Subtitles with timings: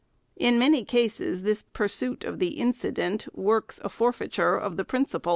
[0.35, 5.29] In many cases, this pursuit of the incident works a forfeiture of the prin cipal.